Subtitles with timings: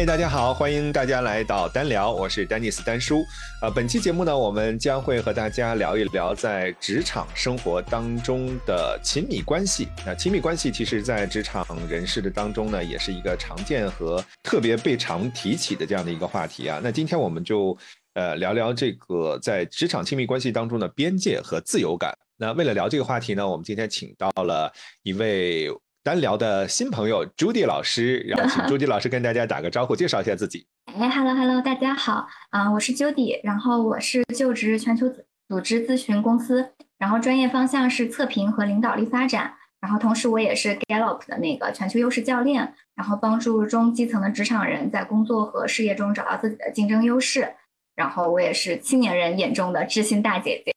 [0.00, 3.22] 嗨，大家好，欢迎大家来到单聊，我是丹尼斯丹叔。
[3.60, 9.88] 呃，本期节目呢，我们将会和大家聊一聊在职场生活当中的亲密关系。
[10.06, 16.80] 那亲密关系其实，在职场人士的当中呢，也是一个常见和特别被常提起的这样的一个话题啊。
[16.82, 17.76] 那今天我们就
[18.14, 22.16] 呃聊聊这个在职场亲密关系当中的边界和自由感。
[22.38, 24.72] 那为了聊这个话题呢，我们今天请到了
[25.02, 25.68] 一位。
[26.02, 30.66] 单聊的新朋友朱迪老师，然后请 朱迪老师跟大家打个招呼，介绍一下自己。
[30.86, 35.06] 哎，Hello Hello，大家好啊，我是 Judy，然后我是就职全球
[35.46, 47.46] 组织咨询公司，然后专业方向是测评和领导力发展，然后同时我也是 Gallup 的那个全球优势教练，然后帮助中基层的职场人在工作和事业中找到自己的竞争优势，
[47.94, 50.72] 然后我也是青年人眼中的知心大姐姐。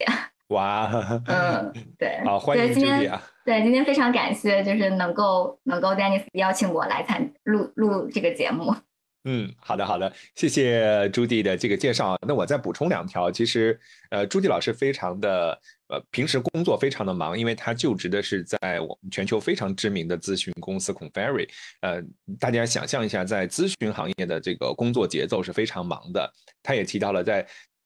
[0.49, 0.91] 哇，
[1.27, 3.23] 嗯，对，好，欢迎朱迪啊。
[3.45, 8.73] 对，今天非常感谢，就是能够能够 Dennis 邀请我来参录录这个节目。
[9.25, 12.17] 嗯，好的好的，谢谢朱迪的这个介绍。
[12.27, 13.79] 那我再补充两条，其实
[14.11, 21.47] 呃，朱迪老师非常的呃，平时工作非常的忙，因为他就职的是在我们全球非常知名的咨询公司 Conferry。
[21.81, 22.01] 呃，
[22.37, 26.29] 大家想象一下，在咨询行业的这个工作节奏是非常忙的。
[26.61, 27.45] 他也提到了在。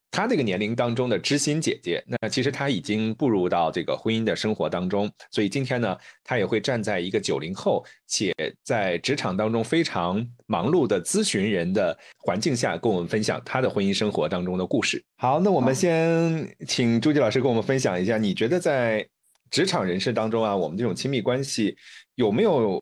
[0.10, 15.04] 他那个年龄当中的知心姐姐，那其实她已经步入到这个婚姻的生活当中，所以今天呢，她也会站在一个九零后且在职场当中非常忙碌的咨询人的环境下，跟我们分享她的婚姻生活当中的故事。
[15.18, 19.06] 好，那我们先请朱迪老师跟我们分享一下，你觉得在
[19.52, 21.76] 职场人士当中啊，我们这种亲密关系
[22.16, 22.82] 有没有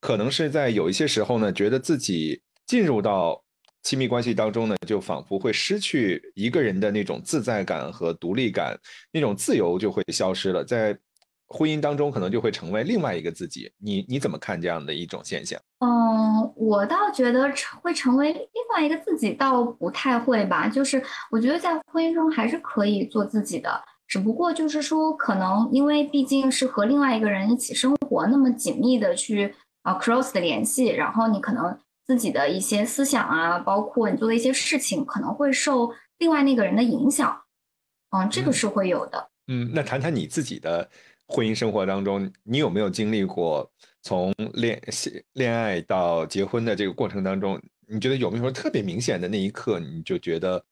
[0.00, 3.44] 可能是在有一些时候呢，觉得自己进入到。
[3.88, 8.78] 亲密关系当中呢，就仿佛会失去一个人的那种自在感和独立感，
[9.10, 10.62] 那种自由就会消失了。
[10.62, 10.94] 在
[11.46, 13.72] 婚姻当中，可能就会成为另外一个自己。
[13.78, 15.58] 你你怎么看这样的一种现象？
[15.78, 20.68] 嗯，我倒觉得成会成为另外一个自己，倒不太会吧。
[20.68, 31.74] 就是我觉得在婚姻中还是可以做自己的，只不过就是说，可能因为毕竟是和另外一个人一起生活，那么紧密的去啊 cross 的联系，然后你可能。
[32.08, 37.38] 自己的一些思想啊，包括你做的一些事情，可能会受另外那个人的影响，
[38.10, 39.30] 嗯，这个是会有的。
[39.46, 40.88] 嗯，那谈谈你自己的
[41.26, 43.70] 婚姻生活当中，你有没有经历过
[44.00, 44.82] 从恋
[45.34, 50.64] 恋爱到结婚的这个过程当中，你觉得有没有说特别明显的那一刻，你就觉得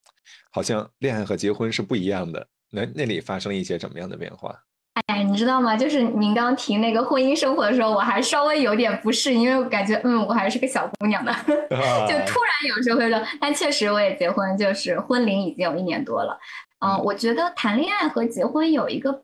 [0.51, 2.49] 好像恋爱和结婚是不一样的？
[2.71, 4.59] 那那里发生一些什么样的变化？
[5.05, 5.77] 哎，你知道吗？
[5.77, 16.39] 就是您刚提那个婚姻生活的时候，我还稍微有点不适，因为我感觉，嗯，我还是个小姑娘呢， 就突然有时候会说，但确实我也结婚，就是婚龄已经有一年多了。
[16.79, 19.23] 嗯，我觉得谈恋爱和结婚有一个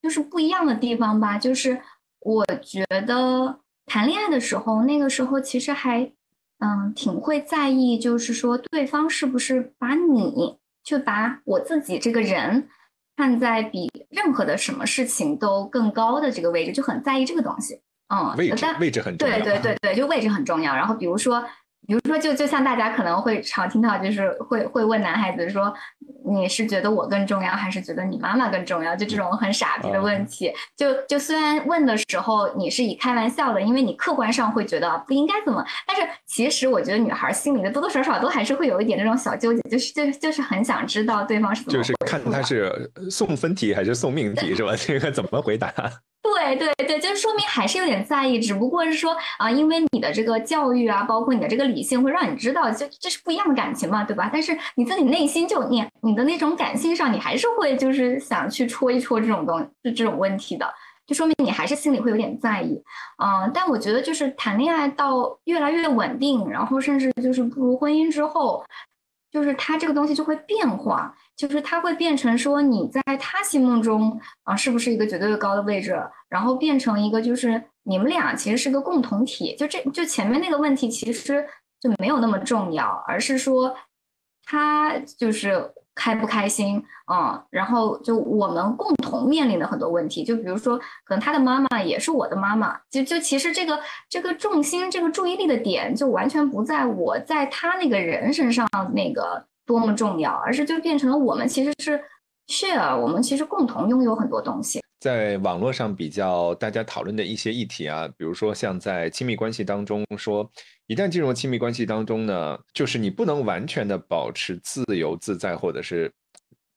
[0.00, 1.80] 就是不一样的地方吧，就是
[2.20, 6.08] 我觉得谈恋爱的时候，那个时候其实还
[6.60, 12.68] 嗯挺会在意，就是说对方是不是把你就把我自己这个人。
[13.20, 17.78] 站在比任何的什么事情都更高的这个位置，就很在意这个东西。
[18.08, 19.38] 嗯，位置位置很重要。
[19.38, 20.74] 对对对对，就位置很重要。
[20.74, 21.44] 然后比如说。
[21.90, 25.74] 比如说，就就像大家可能会常听到，就是会会问男孩子说
[26.24, 30.52] ：“你是觉得我更重要，还是觉得你妈妈更重要？”就这种很傻逼的问题。
[30.76, 41.76] 就就虽然问的时候你是以开玩笑的，因为你客观上会觉得不应该怎么，但是其实我觉得女孩心里的多多少少都还是会有一点那种小纠结，就是就就是很想知道对方是怎么。
[41.76, 44.76] 就是看他是送分题还是送命题是吧？
[44.76, 45.72] 这个怎么回答？
[46.22, 54.30] 对对对，就说明还是有点在意，只不过是说啊，因为你的这个教育啊，包括你的这个理性，会让你知道，就这是不一样的感情嘛，对吧？
[54.32, 60.66] 但是你自己内心就你你的那种感性上，你还是会就是想去戳一戳这种东就这种问题的，
[61.06, 62.82] 就说明你还是心里会有点在意，
[63.22, 63.50] 嗯。
[63.52, 68.64] 但我觉得就是谈恋爱到越来越稳定，然后甚至就是步入婚姻之后。
[69.32, 75.96] 就是他这个东西就会变化，就是他会变成说你在他心目中啊是不是一个绝对的高的位置，
[76.28, 81.46] 然后变成一个就是你们俩其实是个共同体，就这就前面那个问题其实
[81.80, 83.74] 就没有那么重要，而是说
[84.44, 85.72] 他就是。
[85.92, 86.82] 开不开心
[87.12, 93.78] 嗯，然后就我们共同面临的很多问题，就比如说，可能他的妈妈也是我的妈妈，就就其实这个
[94.08, 102.02] 这个重心、这个注意力的点，就完全不在我在他那个人身上那个多么重要，而是就变成了我们其实是
[102.46, 104.80] share，我们其实共同拥有很多东西。
[105.00, 110.48] 在网络上比较大家讨论的一些议题啊，比如说像在亲密关系当中说，
[110.86, 116.12] 一旦进入亲密关系当中呢，就是你不能完全的保持自由自在或者是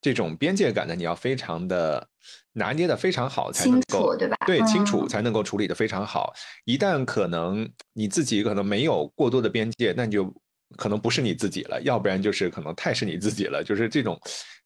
[0.02, 2.08] 这种边界感呢，你要非常的
[2.54, 4.38] 拿捏的非常好，才能够对吧？
[4.46, 6.34] 对，清楚嗯才能够处理的非常好。
[6.64, 10.34] 一旦可能你自己可能没有过多的边界，那你就
[10.78, 13.62] 可能不是你自己了，要不然就是可能太是你自己了。
[13.62, 14.18] 就是这种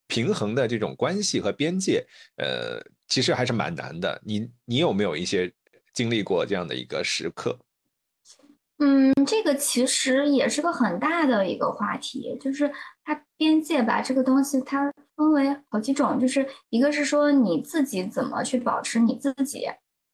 [0.05, 2.05] 平衡的这种关系和边界，
[2.37, 4.21] 呃，其实还是蛮难的。
[4.23, 5.51] 你你有没有一些
[5.93, 7.57] 经历过这样的一个时刻？
[8.79, 12.71] 嗯，这个其实也是个很大的一个话题，就是
[13.03, 19.65] 它边界吧，这个东西它分为好几种，就是一个是说你自己怎么去保持你自己，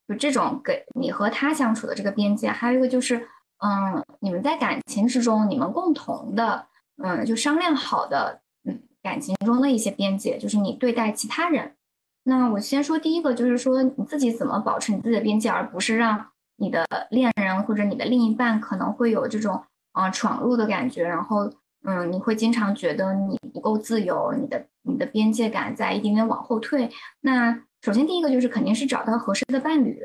[0.07, 6.65] 就这种给你和他相处的这个边界，还有一个就是，嗯，你们在感情之中，你们共同的，
[7.03, 11.75] 嗯，就商量好的，嗯，感情中的一些边界，就是你对待其他人。
[12.23, 16.25] 那我先说第一个，就是说你自己怎么保持你自己的边界，而不是让
[16.57, 21.51] 你的恋人或者你的另一半可能会有这种啊、闯入的感觉，然后
[21.83, 26.89] 嗯，你会经常觉得你不够自由，你的你的边界感在一点点往后退。
[27.21, 29.99] 那首先第一个就是肯定是找到合适的伴侣，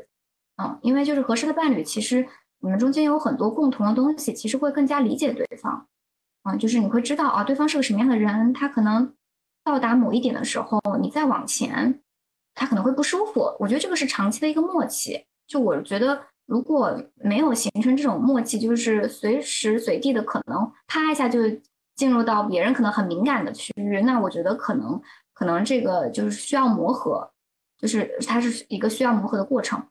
[0.61, 2.27] 嗯，因为就是合适的伴侣，其实
[2.59, 5.87] 你们中间有很多共同的东西，其实会更加理解对方，
[6.43, 9.13] 嗯，就是你会知道啊，对方是个什么样的人，他可能
[9.63, 12.01] 到达某一点的时候，你再往前，
[12.59, 13.55] 他可能会不舒服。
[13.57, 15.25] 我觉得这个是长期的一个默契。
[15.47, 21.39] 就我觉得，如果没有形成这种默契，就是随时随地的可能啪一下就
[21.95, 25.01] 进入到别人可能很敏感的区域，那我觉得可能
[25.33, 27.31] 可能这个就是需要磨合，
[27.79, 29.81] 就是它是一个需要磨合的过程。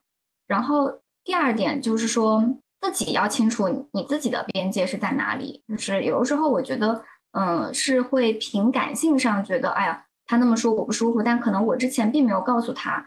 [0.47, 2.43] 然后第二点就是说，
[2.81, 5.63] 自己要清楚你自己的边界是在哪里。
[5.67, 13.03] 就是有的时候我觉得，嗯，是会凭感性上觉得，哎呀，他那么说我不舒服，但可能我之前并没有告诉他，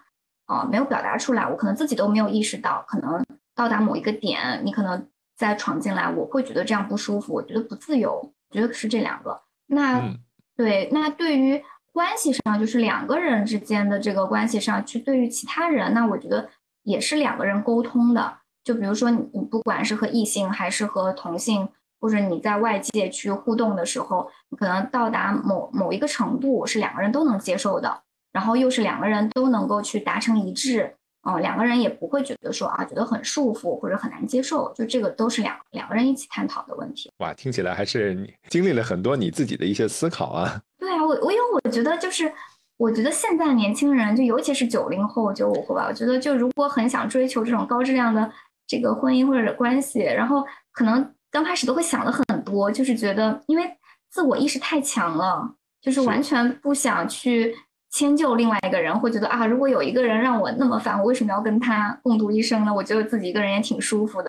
[0.46, 3.24] 啊、没有表达出来，我可能自己都没有意识到，可能
[3.54, 8.10] 到达某一个点，你可能再闯进来，我会觉得这样不舒服，我觉得不自由，
[8.50, 9.40] 我觉得是这两个。
[9.68, 10.18] 那、嗯
[10.56, 16.48] 对，那对于关系上，就是两个人之间的这个关系上去，对于其他人，那我觉得
[16.82, 18.38] 也是两个人沟通的。
[18.64, 21.68] 就比如说你，你不管是和异性还是和同性，
[22.02, 28.02] 或者你在外界去互动的时候，你可能到达某某一个程度是两个人都能接受的，
[28.32, 37.08] 然后又是两个人都能够去达成一致，嗯、两个人也不会觉得说啊觉得很束缚或者很难接受，就这个都是两两个人一起探讨的问题。
[37.18, 40.60] 哇，听起来还是你经历了很多你自己的一些思考啊。
[40.80, 42.32] 对啊，我我因为我觉得就是，
[42.76, 48.28] 我觉得现在年轻人，就尤其是九零后、九五后吧，我觉得就如果很想追求这种高质量的
[48.66, 53.64] 这个婚姻或者关系，然后可能刚开始都会想的很多，就是觉得因为
[54.10, 57.52] 自我意识太强了，就是是完全不想去
[57.90, 62.72] 迁就另外一个人，会觉得啊，如果有一个人让我那么烦，我为什么要跟他共度一生呢？
[62.72, 64.28] 我觉得自己一个人也挺舒服的。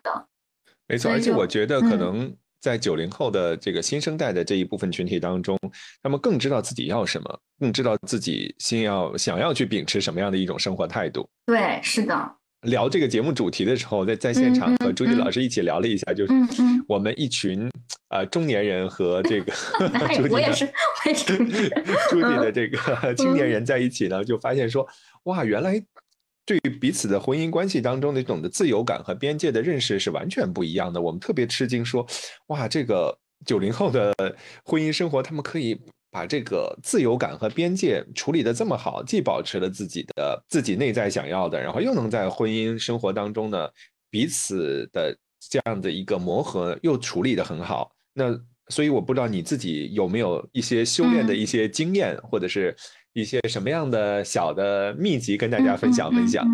[0.88, 5.58] 没错，而且我觉得可嗯能在九零后的这个新生代的这一部分群体当中，
[6.02, 11.28] 他们更知道自己要什么，更知道自己心要想要去秉持什么样的一种生活态度。
[11.44, 16.32] 对，是的，聊这个节目主题的时候，在在现场嗯和朱迪嗯老师一起聊了一下，就是
[16.88, 17.70] 我们一群
[18.08, 19.52] 呃中年人和这个
[20.30, 20.64] 我也是，
[21.04, 21.36] 我也是。
[22.10, 24.86] 朱迪的这个青年人在一起呢，就发现说，
[25.24, 25.82] 哇，原来
[26.46, 31.00] 对于彼此的婚姻关系当中的这种的自由感和边界的认识是完全不一样的。
[31.00, 32.06] 我们特别吃惊，说，
[32.48, 33.16] 哇，这个
[33.46, 34.14] 九零后的
[34.64, 35.78] 婚姻生活，他们可以
[36.14, 43.68] 把这个自由感和边界处理的这么好，既保持了自己的自己内在想要的，然后又能在婚姻生活当中呢，
[44.10, 47.90] 彼此的这样的一个磨合又处理的很好。
[48.12, 48.26] 那
[48.68, 52.72] 所以我不知道你自己有没有一些修炼的嗯一些经验，或者是
[53.12, 56.46] 一些什么样的小的秘籍跟大家分享分享。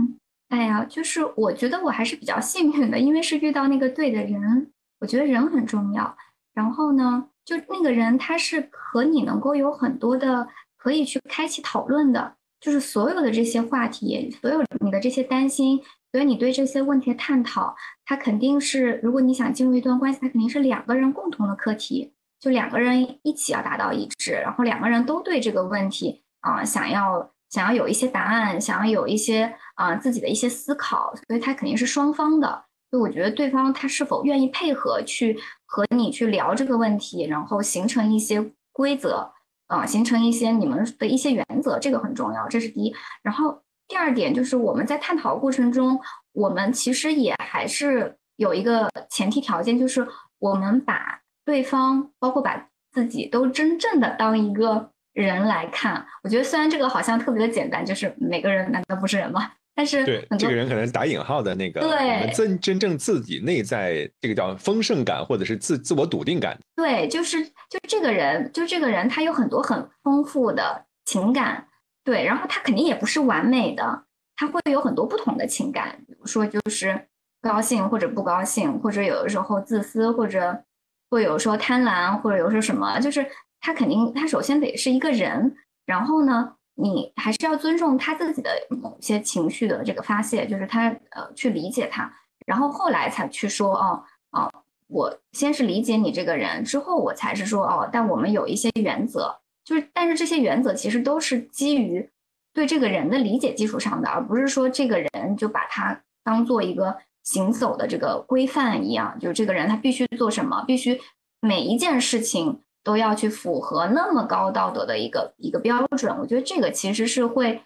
[0.49, 4.73] 哎呀，就是我觉得我还是比较幸运的，因为是遇到那个对的人。
[5.00, 6.17] 我觉得人很重要。
[6.55, 15.80] 然后呢，就那个人他是和你能够有很多的可以去开启讨论的，就是所有的这些话题，所有你的这些担心，
[16.12, 32.64] 所以你对这些问题的探讨，他肯定是，如果你想进入一段关系，他肯定是两个人共同的课题，就两个人一起要达到一致，然后两个人都对这个问题啊、想要想要有一些答案，想要有一些啊、自己的一些思考，所以它肯定是双方的。
[32.90, 35.38] 所以我觉得对方他是否愿意配合去
[35.73, 39.33] 和你去聊这个问题，然后形成一些规则
[39.69, 42.93] 啊、形成一些你们的一些原则，这个很重要，这是第一。
[43.23, 46.00] 然后第二点就是我们在探讨过程中，
[46.33, 50.05] 我们其实也还是有一个前提条件，就是
[50.41, 56.05] 我们把对方，包括把自己，都真正的当一个人来看。
[56.25, 59.53] 我觉得虽然这个好像特别的简单，就是每个人难道不是人吗？
[59.81, 66.59] 但是对，这个人可能打引号的那个，我们对真真正自己内在这个叫丰盛感，或者是自自我笃定感。
[66.77, 71.67] 对，就是就这个人，就这个人，他有很多很丰富的情感，
[72.05, 74.03] 对，然后他肯定也不是完美的，
[74.37, 77.07] 他会有很多不同的情感，比如说就是
[77.41, 80.63] 高兴或者不高兴，或者有的时候自私，或者
[81.09, 83.27] 会有时候贪婪，或者有时候什么，就是
[83.63, 85.57] 他肯定他首先得是一个人，
[85.87, 92.13] 然后呢，你还是要尊重他自己的某些情绪的这个发泄，就是他呃去理解他，
[92.47, 94.51] 然后后来才去说哦哦。
[94.93, 99.33] 我先是理解你这个人，之后我才是说哦，但我们有一些原则，
[99.65, 102.11] 就是但是这些原则其实都是基于
[102.53, 111.01] 对这个人的理解基础上的，而不是说这个人就把他当做一个行走的这个规范一样，就是这个人他必须做什么，必须
[111.39, 116.17] 每一件事情都要去符合那么高道德的一个一个标准。
[116.19, 117.61] 我觉得这个其实是会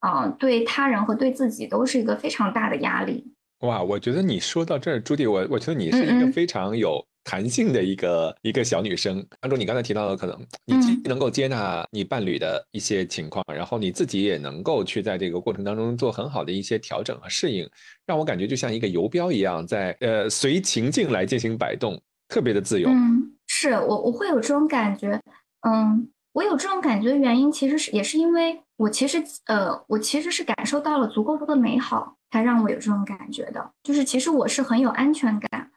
[0.00, 3.24] 啊，对他人和对自己都是一个非常大的压力。
[3.60, 9.24] 哇，我觉得你说到这儿，朱迪，我我觉得你是一个非常有弹性的一个一个小女生。
[9.40, 17.66] 按照你刚才提到的，可能你既能够接纳你伴侣的一些情况，然后你自己也能够去在这个过程当中做很好的一些调整和适应，
[18.04, 22.90] 让我感觉就像一个游标一样，在呃随情境来进行摆动，特别的自由。
[22.90, 25.20] 嗯，是我我会有这种感觉，
[25.68, 26.10] 嗯。
[26.34, 33.70] 我有这种感觉的原因，其实是也是因为我其实呃，我其实是感受到了足够多的美好，才让我有这种感觉的。
[33.84, 35.70] 就是其实我是很有安全感，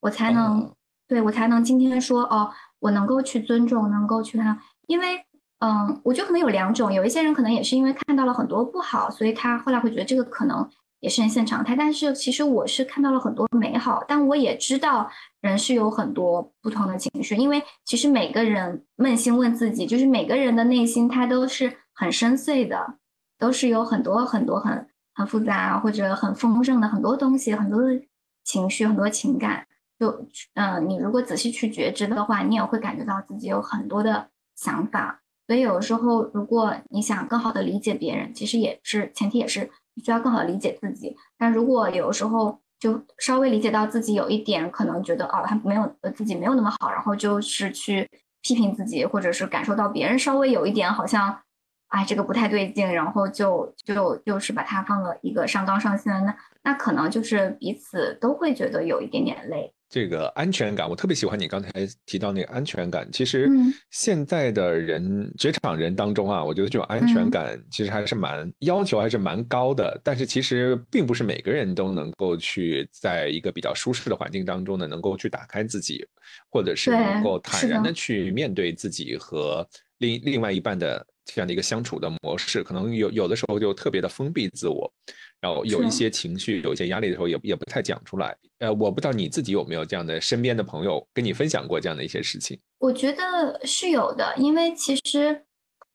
[0.00, 0.72] 我才能
[1.06, 5.22] 对我才能今天说哦，我能够去尊重，能够去看，因为
[5.58, 10.66] 嗯，我觉得可能有两种，有一些人可能也是因为看到了很多不好，所以他后来会觉得这个可能。
[11.00, 15.08] 也是人现常态，但是其实我是看到了很多美好，但我也知道
[15.40, 22.94] 人是有很多不同的情绪，因为其实每个人扪心问自己，就是每个人的内心他都是很深邃的，
[23.38, 28.00] 都是有很多很多很很复杂或者很丰盛的很多东西，很多的
[28.42, 29.64] 情绪，很多情感。
[30.00, 35.20] 就嗯，你如果仔细去觉知的话，你也会感觉到自己有很多的想法。
[35.46, 39.70] 所以有时候，如果你想更好的理解别人，其实也是前提也是。
[39.98, 48.08] 需要更好理解自己，但如果有时候就稍微理解到自己有一点可能觉得哦，他没有自己没有那么好，然后就是去
[48.42, 51.40] 批评自己，或者是感受到别人稍微有一点好像，
[51.88, 59.72] 哎，这个不太对劲，然后就就就是把它放了一个上纲上线，那那可能就是彼此都会觉得有一点点累。
[59.90, 61.70] 这个安全感，我特别喜欢你刚才
[62.04, 63.08] 提到那个安全感。
[63.10, 63.48] 其实
[63.90, 69.98] 现在的人，职场人当中啊，我觉得这种安全感其实还是蛮要求，还是蛮高的。
[70.04, 76.06] 但是其实并不是每个人都能够去在一个比较舒适的环境当中呢，能够去打开自己，
[76.50, 79.66] 或者是能够坦然的去面对自己和
[79.98, 82.62] 另另外一半的这样的一个相处的模式。
[82.62, 84.92] 可能有有的时候就特别的封闭自我。
[85.40, 88.36] 然后有一些情绪、有一些压力的时候，也也不太讲出来。
[88.58, 92.58] 呃，我不知道你自己有没有这样的身边的朋友跟你分享过这样的一些事情。
[92.80, 95.44] 我觉得是有的，因为其实，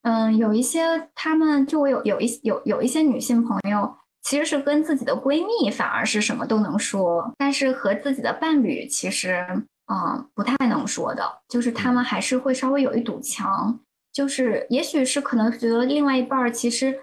[0.04, 9.46] 嗯，有一些他们就我有有一有有一些女性朋友，其实是跟自己的闺蜜反而是什么都能说，但是和自己的伴侣其实，
[9.92, 13.78] 嗯，不太能说的，就是他们还是会稍微有一堵墙，
[14.14, 16.98] 就是也许是可能觉得另外一半儿其实。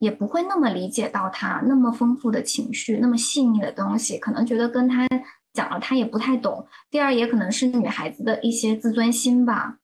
[0.00, 5.06] 也不会那么理解到他那么丰富的情绪，那么细腻的东西，可能觉得跟他
[5.52, 6.66] 讲了他也不太懂。
[6.90, 9.78] 第二，也可能是女孩子的一些自尊心吧，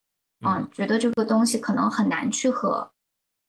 [0.44, 2.90] 嗯，觉得这个东西可能很难去和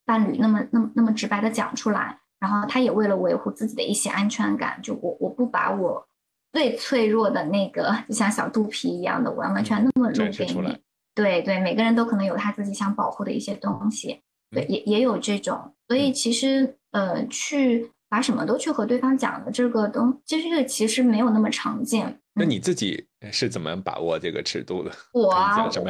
[0.06, 2.20] 伴侣那么那么那么直白的讲出来。
[2.40, 6.08] 然后，他也为了维护自己的一些安全感，就我我不把我
[6.54, 10.78] 最脆弱的那个，就像小肚皮一样的，完完全那么露给你。
[11.16, 14.22] 对对，每个人都可能有他自己想保护的一些东西。
[14.52, 22.20] 对，也也有这种，所以其实呃，去把什么都去和对方讲的这个东，其实这个其实没有那么常见。
[22.34, 24.92] 那你自己是怎么把握这个尺度的？
[25.14, 25.30] 我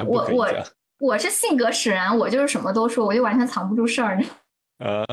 [0.06, 0.48] 我我
[1.00, 4.24] 我是性格使然，我就是什么都说，我就完全藏不住事儿。
[4.80, 5.06] 啊，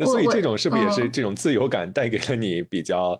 [0.00, 3.16] 那所以这种是不是也是这种自由感带给了你比较？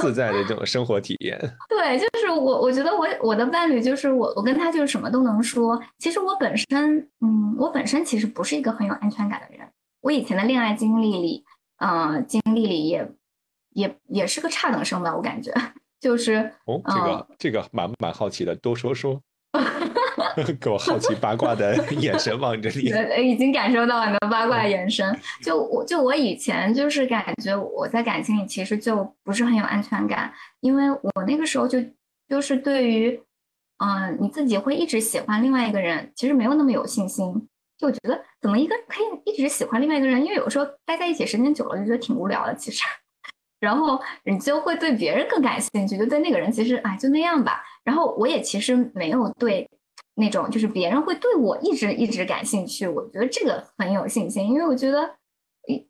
[0.00, 1.38] 自在的这种生活体验，
[1.70, 5.80] 对，就是我，我觉得我我的伴侣就是我，我跟他就是什么都能说。
[6.00, 9.64] 其实我本身，嗯，我本身其实不是一个很有安全感的人。
[10.00, 11.44] 我以前的恋爱经历里，
[11.76, 13.08] 嗯，经历里也
[13.70, 15.54] 也也是个差等生吧，我感觉
[16.00, 19.22] 就是哦，这个这个蛮蛮好奇的，多说说。
[20.60, 22.90] 给我好奇八卦的 眼神望着你，
[23.30, 25.16] 已经感受到你的八卦眼神。
[25.42, 31.78] 就我就我以前就是感觉我在感情里其实就不是很有安全感，因为我那个时候就
[32.28, 33.20] 就是对于
[33.78, 37.48] 嗯你自己会一直喜欢另外一个人，其实没有那么有信心。
[37.76, 42.84] 就我觉得怎么一个可以一直喜欢另外一个人，因为有时候待在一起时间久了就觉得挺无聊的，其实。
[43.60, 47.62] 然后你就会对别人更感兴趣，就对那个人其实哎就那样吧。
[47.82, 49.68] 然后我也其实没有对。
[50.16, 55.10] 那种，就是别人会对我一直一直感兴趣，我觉得这个很有信心，因为我觉得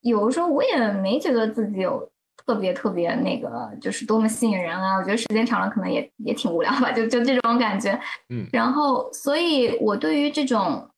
[0.01, 2.11] 有的时候我也没觉得自己有
[2.47, 4.97] 特别特别那个，就是多么吸引人啊。
[4.97, 7.99] 我觉得时间长了可能也也挺无聊吧，就就这种感觉。
[8.29, 10.89] 嗯，然后所以我对于这种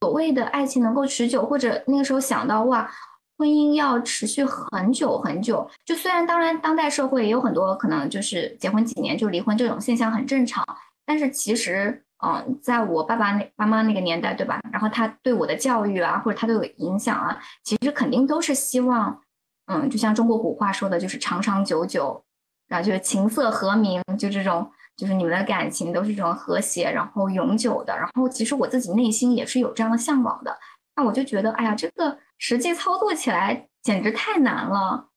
[0.00, 2.90] 所谓的爱情能够持久，或者那个时候想到哇，
[3.38, 10.62] 婚姻要持续很久很久，就虽然当然当代社会也有很多可能就是结婚几年就离婚这种现象很正常，
[11.10, 12.04] 但是其实。
[12.22, 14.60] 嗯，在我爸爸那爸妈那个年代，对吧？
[14.70, 19.22] 然后他对我的教育啊，或者他对我影响啊，其实肯定都是希望，
[19.68, 22.22] 嗯，就像中国古话说的，就是长长久久，
[22.68, 27.96] 然后就是琴瑟和鸣，就这种，就是你们的感情都是这种和谐，然后永久的。
[27.96, 30.54] 然后其实我自己内心也是有这样的向往的。
[30.96, 35.08] 那我就觉得，哎呀，这个实际操作起来简直太难了。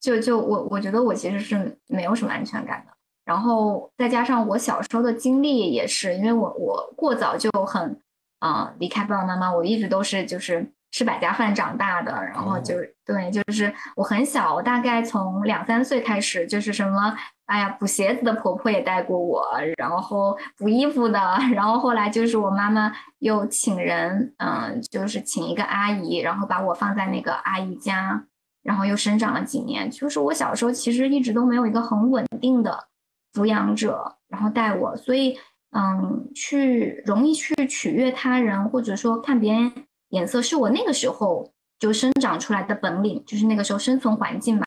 [0.00, 2.95] 就就我我觉得我其实是没有什么安全感的。
[3.26, 8.00] 然后再加上我小时候的经历也是，因为我我过早就很，
[8.38, 17.14] 啊离开爸爸妈妈，我一直都是就是吃百家饭长大的，然后就对，就是我很小，我大概从两三岁开始，就是什么，
[17.46, 19.44] 哎呀，补鞋子的婆婆也带过我，
[19.76, 21.18] 然后补衣服的，
[21.52, 28.24] 然后后来就是我妈妈又请人，嗯，就是请一个阿姨，然后把我放在那个阿姨家，
[28.62, 32.86] 然后又生长了几年，就是我小时候其实一直都没有一个很稳定的。
[33.36, 35.36] 抚养者，然后带我，所以，
[35.72, 39.70] 嗯，去容易去取悦他人，或者说看别人
[40.08, 44.64] 眼色，是我那个时候就生长出来的本领，就是那个时候生存环境嘛。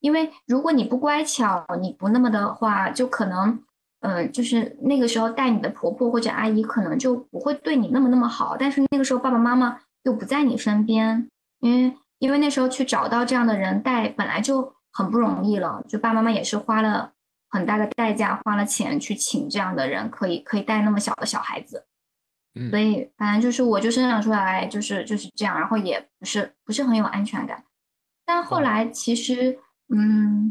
[0.00, 3.58] 因为如果你不乖巧，你不那么的话，就可能，
[4.00, 8.58] 嗯，就是那个时候带你的婆婆或者阿姨可能就不会对你那么那么好。
[8.58, 11.26] 但是那个时候爸爸妈妈又不在你身边，
[11.60, 17.12] 因为因为那时候去找到这样的人带本来就很不容易了，就爸爸妈妈也是花了。
[17.52, 21.84] 很大的代价，花了钱去请这样的人，可以可以带那么小的小孩子，
[22.54, 27.62] 嗯，所以反正就是我就生长出来就是就是这样，然后也不是不是很有安全感，
[28.24, 29.58] 但后来其实
[29.94, 30.50] 嗯，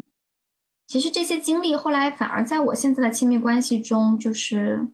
[0.85, 4.87] 其实这些经历后来反而在我现在的亲密关系中，就是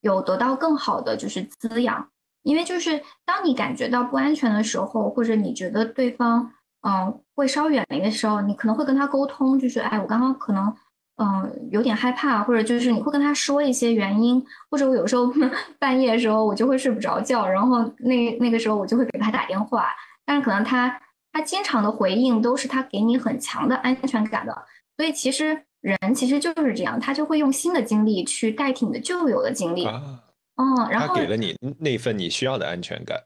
[0.00, 2.10] 有得到更好的就是滋养，
[2.42, 10.74] 因为就是当你感觉到不安全的时候，或者你觉得对方嗯会稍远离的时候，你可能会跟他沟通，就是哎，我刚刚可能。
[11.22, 15.32] 嗯，有点害怕，或者就是你会跟他说一些原因，或者我有时候
[15.78, 19.86] 半夜的时候我就会睡不着觉，然后那那个时候我就会给他打电话，
[20.24, 21.00] 但是可能他
[21.32, 24.52] 他经常的回应都是他给你很强的安全感的，
[24.96, 33.16] 所以其实人其实就是这样，他就会用新的经历去代替你的旧有的经历，嗯，然后他给了你那份你需要的安全感，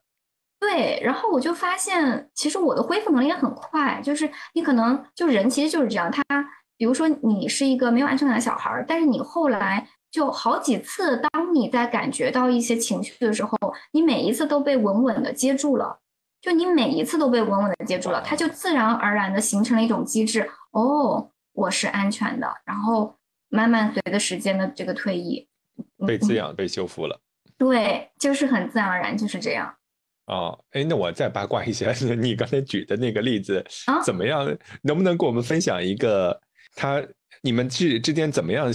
[0.60, 6.22] 对，然后我就发现其实我的恢复能力也很快，就是你可能就人其实就是这样，他。
[6.78, 13.56] 比如说，你是一个没有安全感的小孩儿，但是你后来就好几次，当你在感觉到一些情绪的时候，
[13.92, 15.98] 你每一次都被稳稳的接住了，
[16.40, 20.48] 就你每一次都被稳稳的接住了，它就自然而然的形成了一种机制。
[20.72, 23.16] 哦，我是安全的，然后
[23.48, 25.48] 慢慢随着时间的这个推移，
[26.06, 27.18] 被滋养、被修复了。
[27.56, 29.74] 对，就是很自然而然就是这样。
[30.26, 34.44] 哦，哎，那我再八卦一下， 你刚才举的那个例子啊怎么样？
[34.82, 36.38] 能不能给我们分享一个？
[36.76, 37.02] 他，
[37.40, 38.70] 你们之之间怎么样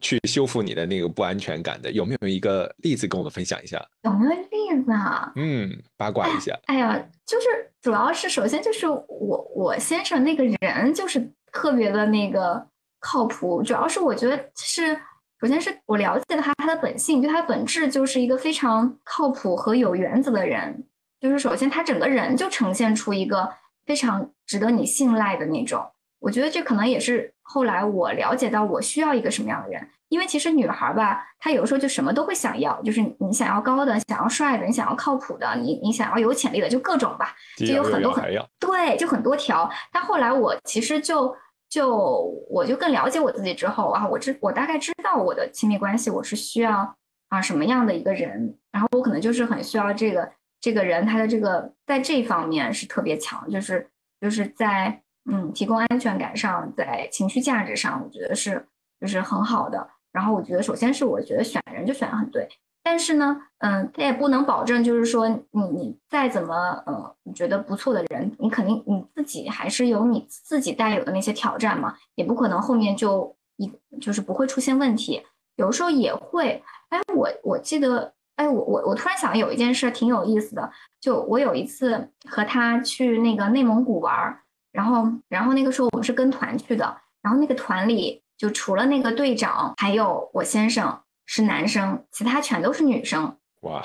[0.00, 1.90] 去修复你的那个不安全感的？
[1.92, 3.80] 有没有一个例子跟我们分享一下？
[4.02, 5.32] 有没有例子啊？
[5.36, 6.58] 嗯，八卦一下。
[6.66, 7.46] 哎呀，就是
[7.80, 12.66] 主要是首先就是我我先生那个人就是特别的那个
[12.98, 14.94] 靠谱，主要是我觉得是
[15.40, 20.84] 首先是我了解他他的本性，就他本质就是一个非常靠谱和有原则的人。
[21.20, 23.48] 就是首先他整个人就呈现出一个
[23.86, 25.88] 非常值得你信赖的那种。
[26.22, 38.24] 我觉得这可能也是后来我了解到我需要一个什么样的人，因为其实女孩吧，她有时候就什么都会想要，就是你想要高的，想要帅的，你想要靠谱的，你你想要有潜力的，就各种吧，就有很多很
[38.60, 39.68] 对，就很多条。
[39.90, 41.36] 但后来我其实就
[41.68, 46.94] 就我就更了解我自己之后啊，我知我大概知道我的亲密关系我是需要
[47.30, 50.30] 啊什么样的一个人，然后我可能就是很需要这个
[50.60, 55.02] 这个人他的这个在这方面是特别强，就是就是在。
[55.30, 58.66] 嗯，提供安全感上，在情绪价值上，我觉得是
[59.00, 59.88] 就是很好的。
[60.12, 62.46] 然后我觉得，首先是我觉得选人就选的很对，
[62.82, 66.54] 但是呢，嗯，他也不能保证，就是说你你再怎么
[66.84, 75.22] 呃，你觉得不错的人，你肯定你自己还是有你自己带有的那些挑战嘛，也不可能后面就一就是不会出现问题，
[75.56, 76.62] 有时候也会。
[76.90, 84.41] 哎，我我记得，哎，我我我突然想有一件事挺有意思的，就我有一次和他去那个内蒙古玩儿。
[84.72, 93.36] 然后，然后那个时候我们是跟团去的，然后那个团里就除了那个队长，还有我先生，是男生，其他全都是女生。
[93.60, 93.82] 哇，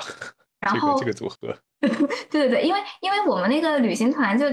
[0.60, 1.36] 然后这个组合，
[1.80, 1.90] 对
[2.30, 4.46] 对对，因为因为我们那个旅行团就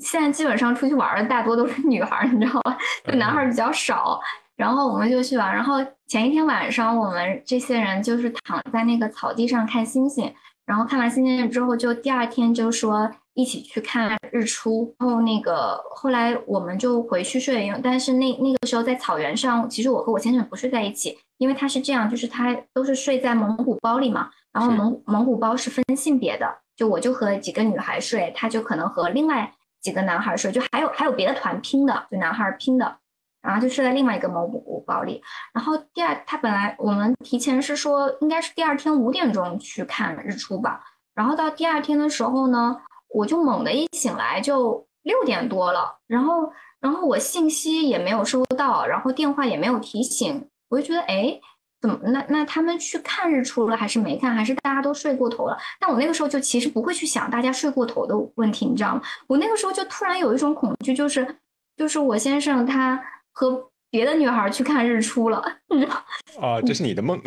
[0.00, 2.76] 现在基本上出去玩的大多都是女孩，你知道吧？
[3.04, 4.20] 就男孩比较少。
[4.56, 14.92] 然后我们就去玩，然后前一天晚上我们这些人就是躺在那个草地上看星星，然后看完星星之后，就第二天就说一起去看日出。
[14.98, 32.96] 然后那个后来我们就回去睡，但是那那个时候在草原上，其实我和我先生不睡在一起，因为他是这样，就是他都是睡在蒙古包里嘛，然后蒙蒙古包是分性别的，就我就和几个女孩睡，他就可能和另外几个男孩睡，就还有还有别的团拼的，就男孩拼的。
[33.42, 35.22] 然后就睡在另外一个蒙古包里。
[35.54, 40.82] 然后第二，他本来我们提前是说应该是第二天五点钟去看日出吧。
[41.14, 42.76] 然后到第二天的时候呢，
[43.08, 45.98] 我就猛地一醒来就六点多了。
[46.06, 51.40] 然后，然后我信息也没有收到，然后电话也没有提醒，我就觉得哎，
[51.80, 55.56] 怎么那那他们去看日出了还是没看，还是大家都睡过头了？
[55.80, 59.02] 但我那个时候就其实不会去想大家睡过头的问题，你知道吗？
[59.26, 61.36] 我那个时候就突然有一种恐惧，就是
[61.76, 63.02] 就是我先生他。
[63.38, 65.94] 和别的女孩去看日出了，你知道？
[66.40, 67.20] 啊，这是你的梦？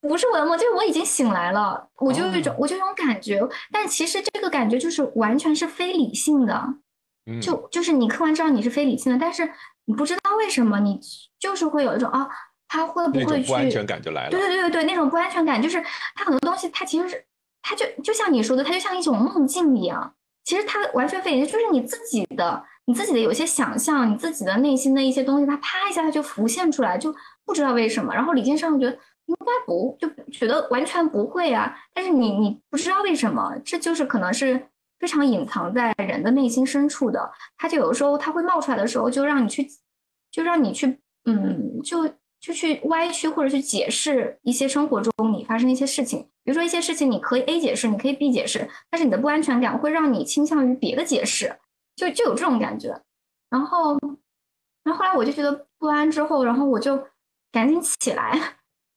[0.00, 3.40] 不是我的梦，就是我已经醒来了，我就有一种，我就有种感觉，
[3.72, 6.74] 但其实这个感觉就是完全是非理性的，
[7.42, 9.50] 就就是你客观知道你是非理性的，但是
[9.86, 11.00] 你不知道为什么，你
[11.38, 12.28] 就是会有一种啊，
[12.68, 13.48] 他会不会去？
[13.48, 14.30] 不安全感就来了。
[14.30, 15.82] 对对对对对，那种不安全感就是
[16.14, 17.24] 他很多东西，他其实是，
[17.62, 22.64] 他就就像你说的，他就像一种梦境一样，其实他完全非理性，就是你自己的。
[22.88, 28.14] 你自己的有些想象，你自己的内心的一些东西，它啪一下它就浮现出来，就不知道为什么。
[28.14, 31.74] 然后理性上觉得应该不，就觉得完全不会啊。
[31.94, 37.30] 但是你你不知道为什么，这就是可能是非常隐藏在人的内心深处的。
[37.56, 39.68] 它就有时候它会冒出来的时候，就让你去，
[40.30, 42.08] 就让你去，嗯，就
[42.40, 46.20] 就去歪曲或者去解释一些生活中你发生一些事情。
[46.42, 51.54] 比如说一些事情你可以 A 解释，你可以 B 解释，但是你的不安全感会让你倾向于别的解释。
[51.94, 52.96] 就就有这种感觉，
[53.50, 53.98] 然后，
[54.84, 56.96] 然后后来我就觉得不安，之后，然后我就
[57.50, 58.38] 赶紧起来，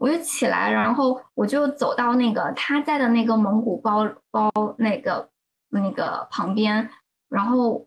[0.02, 5.30] 我就起来，然后我就走到那个他在的那个蒙古包包那个
[5.70, 6.90] 那个旁边，
[7.30, 7.86] 然后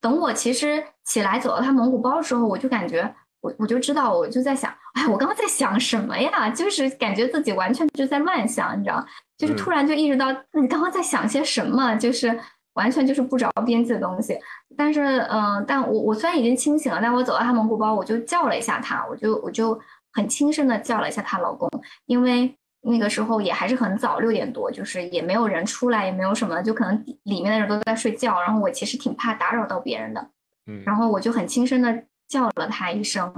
[0.00, 6.50] 等我其实起来走到他蒙古包的时候，我就感觉我我就知道，我就在想，哎，我刚刚在想什么呀？
[6.50, 9.06] 就是感觉自己完全就在乱想，你知道，
[9.38, 12.36] 就是突然就意识到自己刚刚在想些什么，就是。
[12.76, 14.38] 完全就是不着边际的东西，
[14.76, 19.80] 但是，嗯，但我我虽然已经清醒了，但我走到他蒙古包，我就叫了一下他，我就我就
[20.16, 21.68] 很轻声的叫了一下她老公，
[22.06, 30.30] 因为那个时候也还是很早，六点多，就是也没有人出来，也没有什么，就可能里面的人都在睡觉，然后我其实挺怕打扰到别人的，
[30.66, 33.32] 嗯，然后我就很轻声的叫了他一声，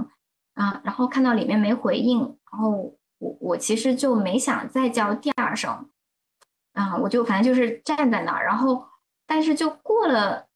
[0.55, 2.19] 啊，然后看到里面没回应，
[2.51, 5.89] 然后我我其实就没想再叫第二声，
[6.73, 8.85] 啊，我就反正就是站在那儿，然后。
[9.31, 10.47] 但是就过了，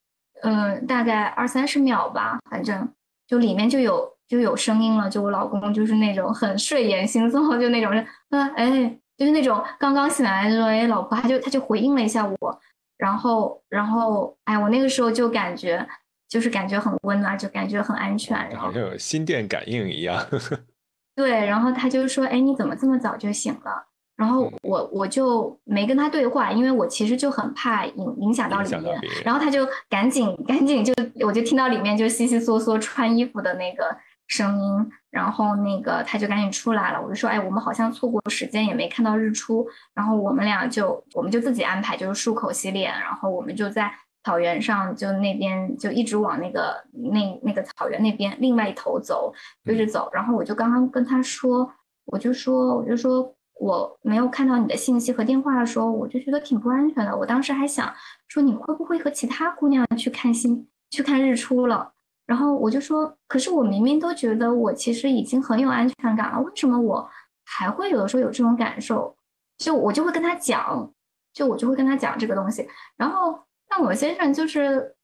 [0.41, 2.91] 嗯，大概二三十秒吧，反正
[3.27, 12.59] 就里面就有就有声音了，就我老公就是那种很睡眼惺忪，就那种人，嗯，哎，就是那种刚刚醒来说，哎，老婆，他就他就回应了一下我，
[12.97, 15.87] 然后然后，哎，我那个时候就感觉
[16.27, 20.25] 就是感觉很温暖，就感觉很安全，好像有心电感应一样。
[21.15, 23.85] 对，然后他就说，哎，你怎么这么早就醒了？
[24.15, 28.99] 然后我我就没跟他对话，因为我其实就很怕影影响到里面。
[29.25, 30.93] 然后他就赶紧赶紧就，
[31.25, 33.85] 我就听到里面就悉悉嗦嗦穿衣服的那个
[34.35, 34.91] 声音。
[35.09, 39.67] 然后那个他就赶紧出来了，我就说，哎，我们好像错过时间，也没看到日出。
[39.93, 43.93] 然后我们俩就我们就自己安排，就是漱口洗脸，然后我们就在
[44.23, 50.09] 草原上，就那边就一直往那个那那个草原那边另外一头走，追着走。
[50.13, 51.71] 然后我就刚刚跟他说，
[52.05, 53.35] 我就说我就说。
[53.59, 57.15] 我没有看到你的信息和电话的时候，我就觉得挺不安全的。
[57.15, 57.93] 我当时还想
[58.27, 61.92] 说你会不会和其他姑娘去看星、去看日出了？
[62.25, 67.09] 然后我就说，可是我明明都觉得我其实已经很有安全感了，为什么我
[67.45, 69.15] 还会有的时候有这种感受？
[69.57, 70.91] 就我就会跟他讲，
[71.33, 72.67] 就我就会跟他讲这个东西。
[72.97, 74.95] 然后，但我先生就是，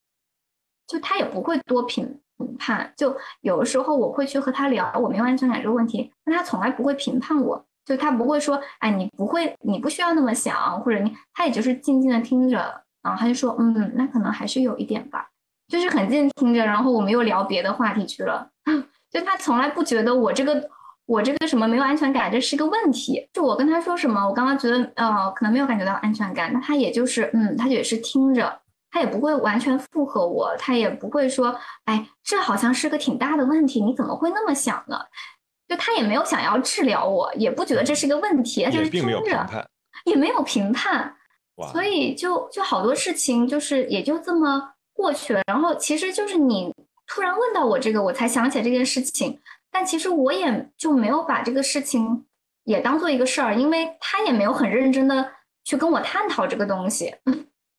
[0.87, 2.91] 就他也不会多评评判。
[2.97, 7.65] 就有的时候我会去和他聊我没有安全感这个问题，但他从来不会评判我。
[7.85, 12.57] 就他不会说，哎，你不会，你不需要那么想，或者你，他也就是静静的听着，
[13.01, 15.27] 然后他就说，嗯，那可能还是有一点吧，
[15.69, 18.49] 就是很静听着，然后我们又聊别的话题去了。
[19.09, 20.69] 就他从来不觉得我这个，
[21.05, 23.27] 我这个什么没有安全感，这是个问题。
[23.31, 28.59] 就我跟他说什么，我刚刚觉得，呃，可能没有感觉到安全感，那他也就是，嗯，他也是听着，
[28.91, 31.55] 他也不会完全附和我，他也不会说，
[31.85, 34.99] 哎，这好像是个挺大的问题，你怎么会那么想呢？
[35.67, 39.23] 就他也没有想要治疗我，也不觉得这是个问题，就是并没有，
[40.05, 41.15] 也没有评判，
[41.71, 45.41] 所以就就好多事情就是也就这么过去了。
[45.47, 46.73] 然后其实就是你
[47.07, 49.39] 突然问到我这个，我才想起来这件事情，
[49.71, 52.25] 但其实我也就没有把这个事情
[52.65, 55.31] 也当做一个事儿，因为他也没有很认真的
[55.63, 57.15] 去跟我探讨这个东西。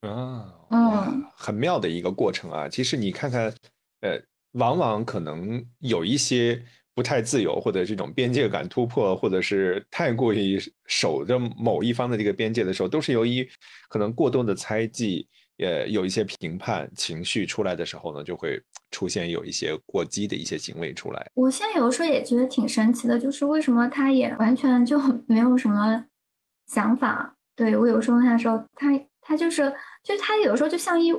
[0.00, 2.68] 啊，嗯，很妙的一个过程啊。
[2.68, 3.52] 其实你看看，
[4.00, 4.18] 呃，
[4.52, 6.64] 往往可能有一些。
[6.92, 13.48] 不太自由，或者这种边界感突破，或者是太过于守着某一方的这个边界的时候，都是由于
[13.88, 15.26] 可能过多的猜忌，
[15.60, 21.30] 呃，有一些评判情绪出来的时候呢，就会出现有一些过激的一些行为出来。
[21.34, 26.04] 我现在有时候也觉得挺神奇的，就是为什么他也完全就没有什么
[26.66, 27.34] 想法？
[27.54, 28.88] 对我有时候问他的时候，他
[29.20, 31.14] 他就是就是他有时候就像一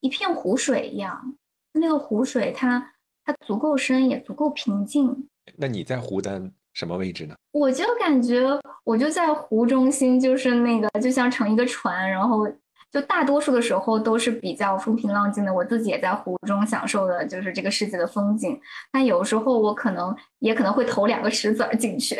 [0.00, 1.36] 一片湖水一样，
[1.72, 2.90] 那个湖水它。
[3.26, 5.26] 它足够深，也足够平静。
[5.56, 6.42] 那你在湖的
[6.74, 7.34] 什么位置呢？
[7.52, 8.46] 我就感觉
[8.84, 12.46] 我就在湖中心，就是那个就像乘一个船，然后
[12.94, 15.52] 就大多数的时候都是比较风平浪静的。
[15.52, 18.58] 我自己也在湖中享受的就是这个世界的风景。
[18.92, 22.14] 但有时候我可能也可能会投两个石子儿进去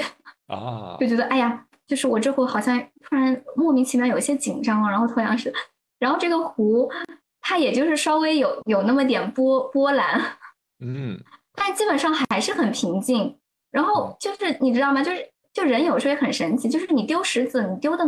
[0.48, 5.52] 啊， 就觉得哎呀，就是我这会好像突然莫名其妙有些紧张，然后投两石，
[6.00, 6.90] 然后这个湖
[7.40, 10.20] 它也就是稍微有有那么点波波澜。
[10.84, 11.16] 嗯，
[11.54, 13.38] 但基本上还是很平静。
[13.70, 15.02] 然后就是你知道吗？
[15.02, 15.18] 就是
[15.52, 18.04] 就人有时候也很神奇，就是你丢石子，你丢的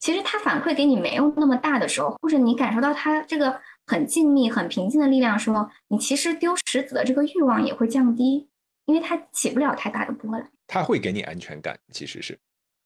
[0.00, 8.48] 其实它反馈给你没有那么大的时候，或者你感受到它这个很静谧、很平静的力量时候，你其实丢石子的这个欲望也会降低，
[8.86, 10.50] 因为它起不了太大的波澜。
[10.66, 12.38] 它会给你安全感，其实是。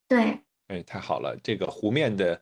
[0.09, 0.38] 对。
[0.68, 1.38] 哎，太好了！
[1.42, 2.40] 这个湖面的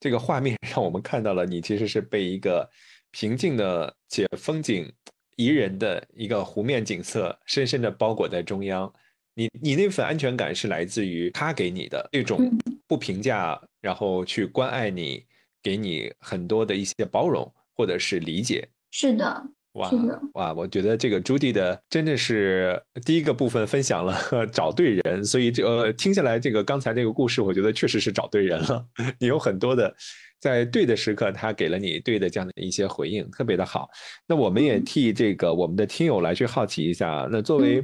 [0.00, 2.68] 这个画面让我们看到了你其实是被一个
[3.10, 4.90] 平静的且风景。
[5.36, 8.92] 宜人的一个湖面景色，深深的包裹在中央。
[9.34, 12.52] 你你那份安全感是来自于他给你的这种
[12.92, 15.24] 不评价，然后去关爱你，
[15.62, 18.68] 给你很多的一些包容或者是理解。
[18.90, 19.90] 是的，哇
[20.34, 24.14] 哇，我觉得这个朱棣的真的是第一个部分分享了
[24.52, 28.86] 找对人，所以这呃听下来这个刚才这个故事，我觉得确实是找对人了。
[29.18, 29.94] 你有很多的。
[30.38, 33.88] 在对的时刻，他给了你对的这样的一些回应，特别的好。
[34.26, 37.82] 那我们也替这个我们的听友来去好奇一下，那作为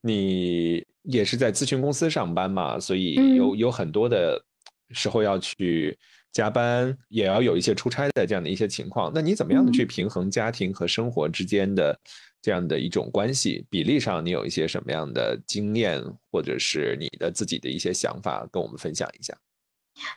[0.00, 4.42] 你也是在咨询公司上班嘛，所以有有很多的
[4.90, 5.98] 时候要去
[6.32, 9.10] 加班，也要有一些出差的这样的一些情况。
[9.14, 11.98] 那你怎么样的去平衡家庭和生活之间的
[12.40, 19.36] 这样的一种关系比例上，你有一些什么样的经验，或者是你的自己的一些想法，跟我们分享一下？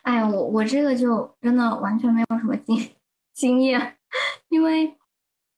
[0.02, 2.90] 哎，我我这个就真的完全没有什么经
[3.34, 3.96] 经验，
[4.48, 4.94] 因为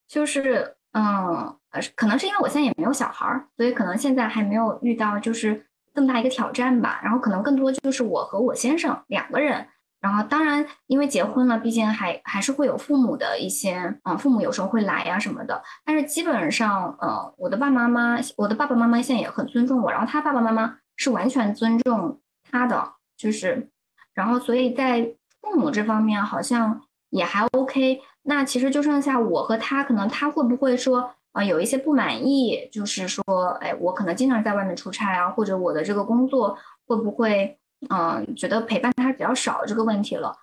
[0.08, 7.00] 就是嗯，呃可能是因为我现在也没有小孩儿，所以可能现在还没有遇到就是这么大一个挑战吧。
[7.02, 9.66] 然后可能更多就是我和我先生两个人。
[10.00, 15.60] 然后当然因为结婚了，毕竟还还是会有父母的一些啊，父母有时候会来呀什么的。
[15.84, 23.70] 但是基本上呃，我的爸爸妈妈，我的爸爸妈妈现在也很尊重我，然后他爸爸妈妈是完全尊重他的，就是。
[24.14, 28.00] 然后，所以在父母这方面好像也还 OK。
[28.22, 33.24] 那其实就剩下我和他，可能他会不会说啊有一些不满意，就是说，
[33.60, 37.58] 哎，我可能经常在外面出差啊，或者我的这个工作会不会
[37.90, 40.36] 嗯觉得陪伴他比较少这个问题了。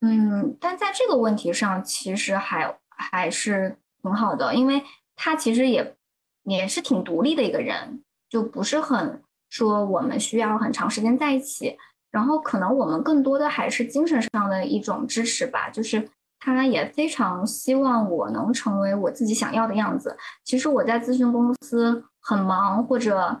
[0.00, 4.82] 嗯，但在这个问题上，其实还还是挺好的，因为
[5.16, 5.96] 他其实也
[6.44, 11.76] 也是挺独立的一个人，就不是很说我们需要很长时间在一起。
[12.10, 16.08] 然后可能我们更多的还是精神上的一种支持吧，就是
[16.44, 20.14] 他也非常希望我能成为我自己想要的样子。
[20.44, 23.40] 其实我在咨询公司很忙或者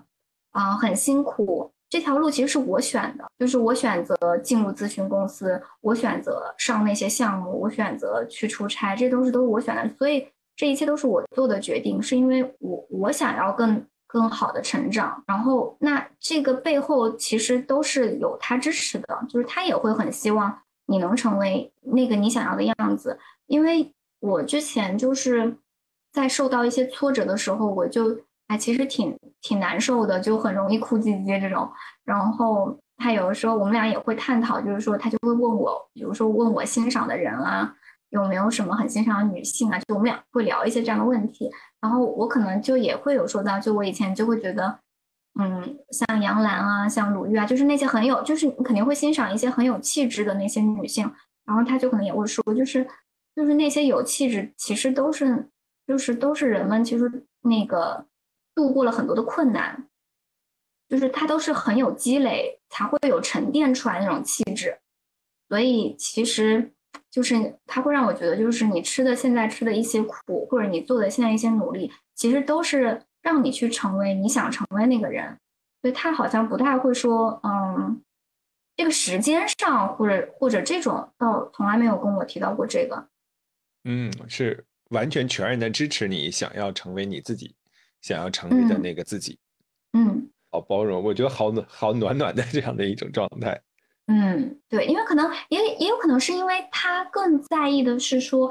[0.52, 13.84] 啊很辛苦，这条路其实是我选的，就是我选择进入咨询公司，我选择上那些项目，我选择去出差，这都是都是我选的，所以这一切都是我做的决定，是因为我我想要更。
[14.06, 23.18] 更好的成长，然后那这个背后其实都是有他支持的，就是他也会很希望你能成为那个你想要的样子。
[23.46, 25.56] 因为我之前就是
[26.12, 28.18] 在受到一些挫折的时候，我就
[28.48, 31.70] 哎其实挺挺难受的，就很容易哭唧唧这种。
[32.04, 37.74] 然后他有的时候我们俩也会探讨，就是说他就会问我，比如说问我欣赏的人啊。
[38.10, 39.78] 有没有什么很欣赏的女性啊？
[39.80, 44.78] 就我们俩会聊一些这样的问题，然后我可能就也会有说到，就我以前就会觉得，
[45.40, 51.10] 嗯，像杨澜啊，像鲁豫啊，就是那些很有，就是你肯定会欣赏一些很有气质的那些女性，
[51.44, 52.86] 然后他就可能也会说，就是
[53.34, 55.48] 就是那些有气质，其实都是
[55.86, 58.06] 就是都是人们其实那个
[58.54, 59.88] 度过了很多的困难，
[60.88, 64.78] 就是它都是很有积累才会有沉淀出来那种气质，
[65.48, 66.72] 所以其实
[67.10, 75.36] 就是它会让我觉得，就是你吃的现在吃的一些苦，或者你做的现在一些努力，其实都是让你去成为你想成为那个人。
[75.82, 78.00] 所以他好像不太会说，嗯，
[78.76, 83.08] 这个时间上或者或者这种，倒从来没有跟我提到过这个。
[83.84, 87.54] 嗯，是完全全然的支持你想要成为你自己
[88.00, 89.38] 想要成为的那个自己。
[89.92, 93.60] 嗯，好包容，我觉得好暖好暖暖的这样的一种状态。
[94.06, 98.50] 嗯，对，因为可能也也有可能是因为他更在意的是说，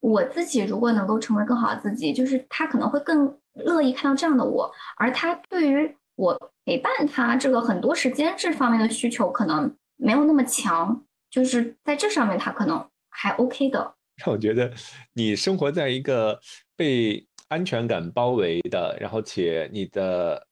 [0.00, 6.52] 我自己如果能够成为更好的自己，就是他可能会更乐意看到这样的我，而他对于我。
[6.68, 13.78] 陪伴他这个很多时间这方面的需求可能没有那么强，就是在这上面他可能还 OK 的。
[14.16, 14.72] 让 我觉得
[15.12, 16.36] 你生活在一个
[16.74, 20.44] 被安全感包围的，然后且你的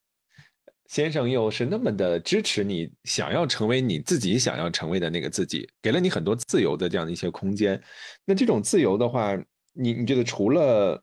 [0.87, 7.83] 先生又是那么的支持你，想要成为你自己想要成为的那个自己，给了你很多自由的这样的一些空间。
[8.25, 9.35] 那这种自由的话，
[9.73, 11.03] 你你觉得除了？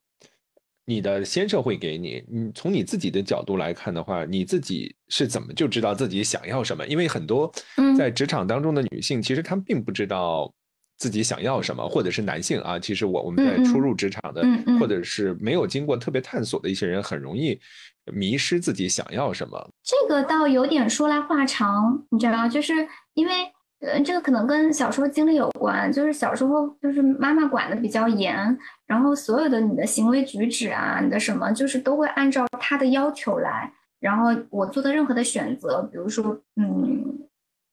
[0.92, 6.86] 你的先生会给你，你从你自己的角度来看的话，你自己是怎么就知道自己想要什么？
[6.86, 7.50] 因为很多
[7.98, 10.54] 在职场当中的女性，其实她们并不知道
[10.98, 14.44] 自己想要什么，或者是男性啊，其实我我们在初入职场的，
[14.78, 17.58] 或者是没有经过特别探索的一些人，很容易
[18.12, 19.70] 迷失自己想要什么。
[19.82, 22.50] 这个倒有点说来话长，你知道吗？
[22.50, 22.74] 就是
[23.14, 23.32] 因为。
[23.82, 37.28] 嗯，这个可能跟小时候经历有关，就是小时候就是妈妈管的比较严，然后所有的你的行为举止啊，你的什么就是都会按照他的要求来，然后我做的任何的选择，比如说，嗯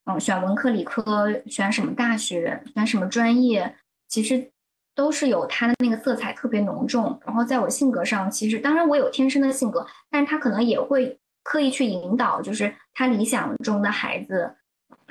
[0.07, 3.77] 嗯，选文科理科，选什么大学，选什么专业，
[4.09, 4.51] 其实
[4.94, 7.21] 都是有他的那个色彩特别浓重。
[7.27, 14.55] 然后在我性格上，其实当然我有天生的性格，但是他可能也会刻意去引导，就是他理想中的孩子。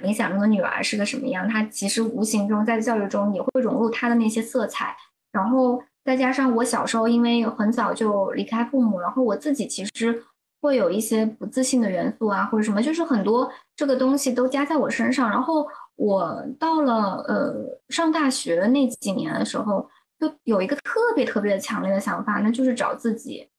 [0.01, 1.47] 理想中的女儿是个什么样？
[1.49, 4.95] 她其实无形中在教育中也会融入她的那些色彩，
[5.31, 10.23] 然后再加上我小时候因为很早就离开父母，然后我自己其实
[10.61, 15.29] 会有一些不自信的元素啊，或者什么，就是很多这个东西都加在我身上。
[15.29, 23.49] 然后我到了呃上大学那几年的时候，就有一个特别特别强烈的想法，那就是找自己，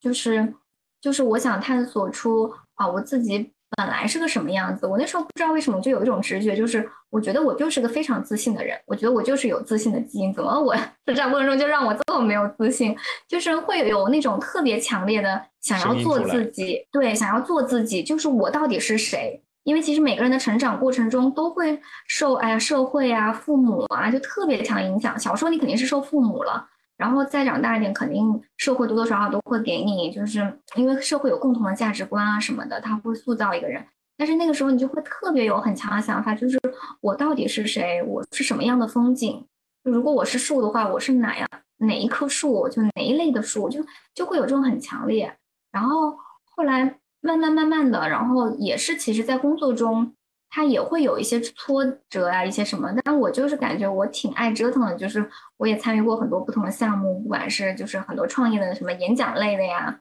[0.00, 0.54] 就是
[1.00, 3.52] 就是我想探索出啊我自己。
[3.76, 4.86] 本来是个什么样子？
[4.86, 8.78] 我那时候不知道为什么就有一种直觉，就是我觉得我就是个非常自信的人。
[8.86, 10.32] 我觉得我就是有自信的基因。
[10.32, 10.74] 怎么我
[11.06, 12.96] 成长过程中就让我这么没有自信？
[13.28, 19.42] 就是会有那种特别强烈的想要做自己，对，想要做自己，就是我到底是谁？
[19.64, 25.16] 因为其实每个人的成长过程中都会受哎呀社会啊、父母啊就特别强影响。
[25.18, 26.68] 小时候你肯定是受父母了。
[27.02, 30.38] 然后再长大一点，肯定社会多多少少都会给你，就是
[30.76, 33.84] 因为社会有共同的价值观啊什么的，他会塑造一个人。
[34.16, 36.60] 但是那个时候你就会特别有很强的想法，就是
[37.00, 38.00] 我到底是谁？
[38.04, 39.44] 我是什么样的风景？
[39.82, 42.68] 如果我是树的话，我是哪样哪一棵树？
[42.68, 43.68] 就哪一类的树？
[43.68, 43.84] 就
[44.14, 45.36] 就会有这种很强烈。
[45.72, 46.16] 然后
[46.54, 50.14] 后来慢慢慢慢的，然后也是其实在工作中。
[50.54, 59.98] 他也会有一些挫折啊，一些什么，但我就是感觉我挺爱折腾的，就是我也参与过很多不同的项目，不管是就是很多创业的什么演讲类的呀，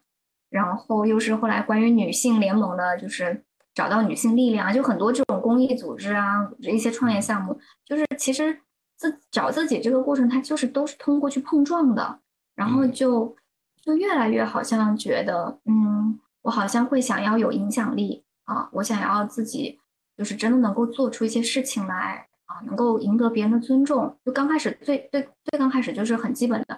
[0.49, 8.59] 然后又是后来关于女性联盟的，就是找到女性力量，就很多这种公益组织啊，一些创业项目，就是其实
[8.97, 12.19] 自找自己这个过程，它就是都是通过去碰撞的，
[12.55, 13.33] 然后就
[13.81, 19.79] 就越来越好像觉得，嗯，我好像会想要有影响力啊，我想要自己。
[20.17, 24.15] 就是真的能够做出一些事情来啊，能够赢得别人的尊重。
[24.25, 26.77] 就刚开始最最最刚开始就是很基本的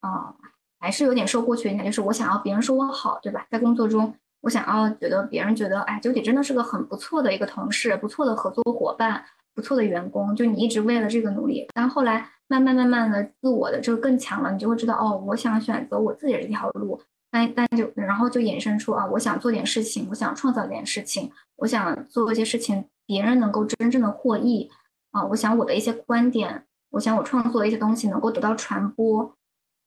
[0.00, 0.34] 啊，
[0.78, 3.46] 还是有点受过去影响，就是我想要别人说我好，对吧？
[3.50, 9.24] 在工作中，我想要觉得别人觉得，哎，九姐真的是个很不错的一个同事，不错的合作伙伴，
[9.54, 10.34] 不错的员工。
[10.36, 17.00] 就你一直为了这个努力，但后来慢慢慢慢的自我的这个更强了，你就会知道，哦，我想选择我自己的一条路。
[17.32, 24.70] 那那就然后就衍生出啊，我想做点事情，我想创造点事情，我想做一些事情，别人能够真正的获益
[25.10, 25.24] 啊！
[25.26, 29.34] 我想我的一些观点，我想我创作的一些东西能够得到传播，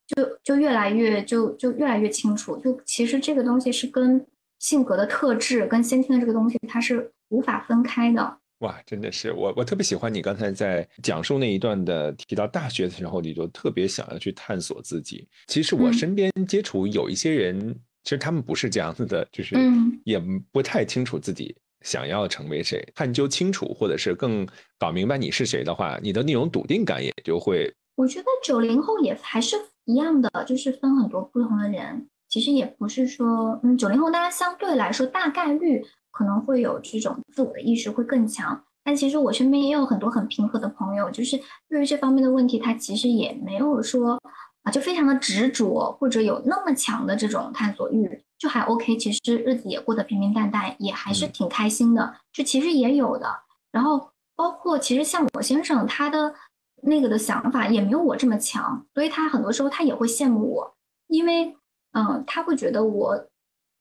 [0.08, 2.58] 就就越来越就就越来越清楚。
[2.58, 4.26] 就其实这个东西是跟
[4.60, 8.39] 性格的特质跟先天的这个东西，它是无法分开的。
[8.60, 15.28] 哇，真的是我，我特别喜欢你刚才在讲述那一段的提到大学的时候，你就特别想要去探索自己。
[15.48, 19.56] 其实我身边接触有一些人，其实他们不是这样子的，就是
[20.04, 21.56] 也不太清楚自己
[21.86, 22.86] 想要成为谁。
[22.94, 24.46] 探究清楚，或者是更
[24.78, 27.74] 搞明白你是谁的话，你的那种笃定感也就会。
[27.96, 29.56] 我觉得九零后也还是
[29.86, 32.08] 一样的，就是分很多不同的人。
[32.30, 38.64] 其实也不是说，嗯，九零后大家相对来说大概率可能会有这种自我的意识会更强。
[38.84, 44.20] 但其实我身边也有很多很平和的朋友，就是对于这方面的问题，他其实也没有说
[44.64, 48.96] 啊，就非常的执着，或者有那么强的这种探索欲，就还 OK。
[48.98, 52.16] 其实日子也过得平平淡淡，也还是挺开心的。
[52.34, 53.28] 就其实也有的。
[53.72, 56.34] 然后包括其实像我先生，他的
[56.82, 60.76] 那个的想法也没有我这么强，所以他很多时候他也会羡慕我，
[61.08, 61.56] 因为
[61.92, 63.28] 嗯，他会觉得我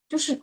[0.09, 0.41] 就是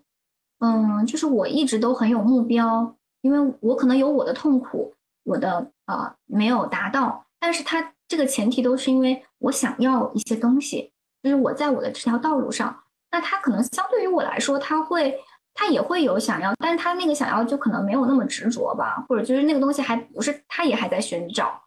[0.60, 2.96] 嗯，就是我一直都很有目标。
[3.22, 4.94] 因为我可能有我的痛苦，
[5.24, 10.92] 我的呃没有达到，但是他这个前提都是因为我想要一些东西，
[11.24, 15.20] 就是我在我的这条道路上，那他可能相对于我来说，他会
[15.56, 21.64] 他也会有想要，但是他那个想要就可能没有那么执着吧，或者就是那个东西还不是，他也还在寻找，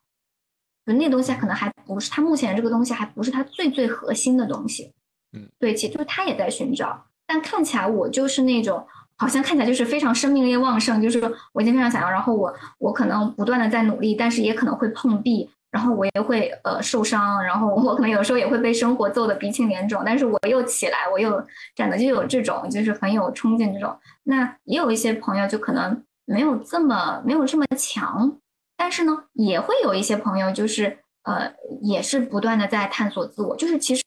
[0.86, 4.94] 就那东西可能还不是他目前这个东西还不是他最最核心的东西，
[5.33, 8.87] 嗯，对，其实就是他也在寻找，但看起来我就是那种。
[9.20, 11.20] 好像看起来就是非常生命力旺盛，就是
[11.53, 23.99] 我已经非常想要，然后我我可能不断的在努力，但是也可能会碰壁，然后我也会呃受伤，然后我可能有时候也会被生活揍得鼻青脸肿，但是我又起来，我又站的就有这种就是很有冲劲这种。
[24.22, 28.39] 那也有一些朋友就可能没有这么没有这么强，
[28.76, 31.53] 但是呢也会有一些朋友就是呃
[31.83, 34.03] 也是不断的在探索自我，就是其实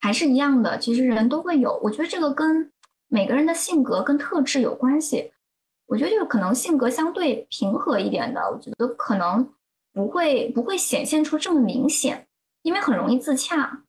[0.00, 2.70] 还是一样的，其实人都会有，我觉得这个跟。
[3.10, 5.32] 每个人的性格跟特质有关系，
[5.86, 9.50] 我觉得就是可能性格相对平和一点的，我觉得可能
[9.94, 12.28] 不会不会显现出这么明显，
[12.60, 13.82] 因为很容易自洽。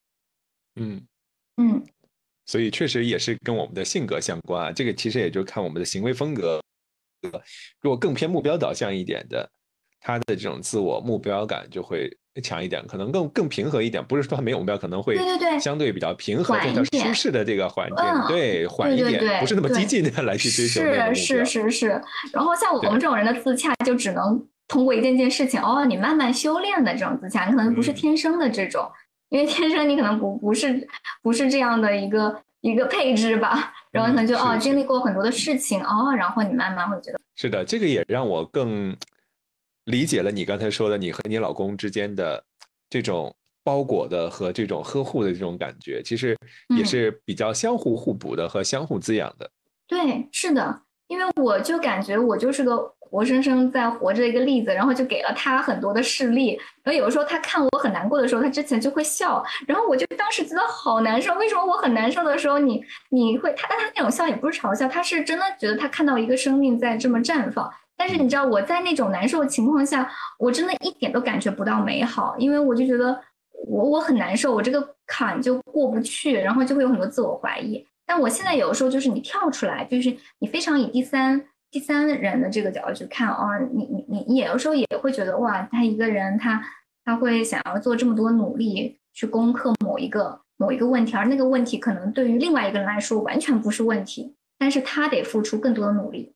[0.76, 1.05] 嗯
[1.57, 1.84] 嗯，
[2.45, 4.72] 所以确实也是跟我们的性格相关啊。
[4.72, 6.62] 这个其实也就看我们的行为风格，
[7.82, 9.51] 如果更偏目标导向一点的，
[9.99, 12.10] 他的这种自我目标感就会。
[12.41, 20.82] 强一点，可能更更平和一点，不是说他没有目标，可能会对对对，相对比较平和、比较舒适的这个环境，对，缓一点，不是那么激进的来去追求
[21.13, 22.01] 是是是是。
[22.32, 28.89] 然后像我们这种人的自洽，就只能通过一件件事情，哦，你慢慢修炼的这种自洽，你可能不是天生的这种，
[29.30, 30.88] 因为天生你可能不不是
[31.21, 33.73] 不是这样的一个一个配置吧。
[33.91, 38.95] 然后可能就哦，经历过很多的事情，哦，然后你慢慢会觉得是的，这个也让我更。
[39.89, 42.43] 理解了你刚才说的，你和你老公之间的
[42.89, 46.37] 这种包裹的和这种呵护的这种感觉，其实
[46.77, 49.49] 也是比较相互互补的和相互滋养的。
[49.87, 56.59] 对，是的，因为我就感觉我就是个活生生在活着一个例子，然后就给了他很多的事例。
[56.83, 61.33] 然后有的时候他看我很难过的时候，他之前就会笑，然后我就当时觉得好难受。
[61.35, 63.67] 为什么我很难受的时候，你你会他？
[63.67, 67.67] 但他那种笑也不是嘲笑，他是真的觉得他看到一个生命在这么绽放。
[68.00, 73.20] 但是你知道我在那种难受的情况下，我真的一点都感觉不到美好，因为我就觉得
[73.68, 77.86] 我我很难受，我这个坎就过不去，然后就会有很多自我怀疑。
[78.06, 86.64] 但我现在有的时候就是你跳出来，就是你非常以第三第三人的这个角度去看啊，你你你你有的时候也会觉得哇，他一个人他
[87.04, 96.34] 他会想要做这么多努力去攻克某一个某一个问题，而那个问题可能对于另外一个人来说完全不是问题，但是他得付出更多的努力，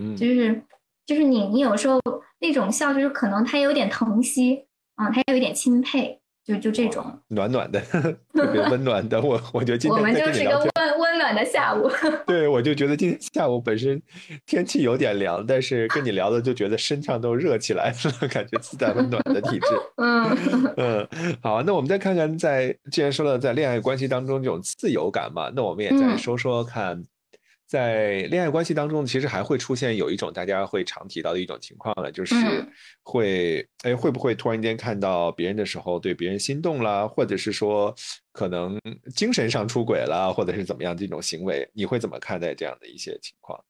[0.00, 0.62] 嗯，就是。
[1.06, 2.00] 就是你，你有时候
[2.40, 4.64] 那种笑，就是可能他有点疼惜
[4.96, 7.80] 啊，他有一点钦佩，就就这种暖暖的，
[8.32, 9.20] 特别温暖的。
[9.20, 11.90] 我我觉得今天我们就是个温温暖的下午。
[12.26, 14.00] 对，我就觉得今天下午本身
[14.46, 19.66] 天气有点凉，但是跟你聊的就觉得身上都热起来了，感觉自带温暖的体质。
[19.96, 21.08] 嗯嗯，
[21.42, 27.02] 好，那我们再看看，在既然说了在恋爱关系当中这种自由感嘛，那我们也再说说看。
[27.74, 32.36] 在恋爱关系当中，其实还会出现有一种大家会常提到的一种情况了，就是
[33.02, 37.92] 会哎会不会突然间看到别人的时候对别人心动啦，或者是说
[38.30, 38.80] 可能
[39.16, 43.64] 精神上出轨啦，或者是怎么样这种行为，你会怎么看待这样的一些情况？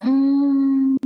[0.00, 0.98] 嗯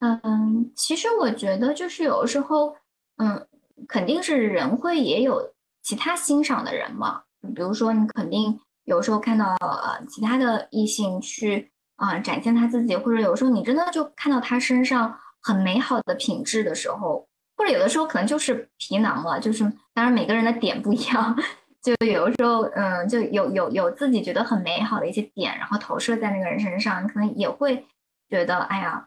[0.00, 2.74] 嗯，其实我觉得就是有时候，
[3.18, 3.46] 嗯，
[3.86, 5.54] 肯定是人会也有
[5.84, 7.22] 其他欣赏的人嘛，
[7.54, 8.58] 比如说你肯定。
[8.90, 17.24] 有时候看到呃其他的异性去啊展现他自己，或者有时候你真的就看到他身上很美好的品质的时候，
[17.56, 19.62] 或者有的时候可能就是皮囊了，就是
[19.94, 21.38] 当然每个人的点不一样，
[21.80, 27.86] 就有的时候嗯就有有有自己觉得很美好的一些点，然后投射在那个人身上，你可能也会
[28.28, 29.06] 觉得哎呀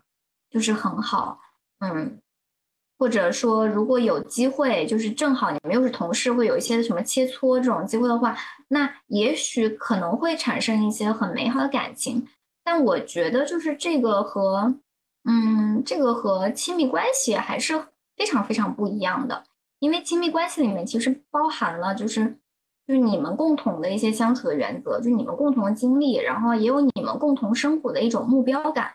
[0.49, 1.39] 就是很好，
[1.79, 2.22] 嗯。
[3.03, 8.33] 或者说，如果有机会，就是正好你们又是同事，会有一些什么切磋这种机会的话，
[8.69, 12.25] 那也许可能会产生一些很美好的感情。
[12.63, 14.73] 但我觉得，就是这个和，
[15.25, 17.77] 嗯，这个和亲密关系还是
[18.15, 19.43] 非常非常不一样的。
[19.79, 22.37] 因为亲密关系里面其实包含了，就是
[22.87, 28.93] 就是你们共同的一些相处的原则，就是你们共同的经历，然后也有你们共同生活的一种目标感。